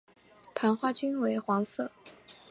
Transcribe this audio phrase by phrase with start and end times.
[0.55, 1.91] 盘花均为黄色。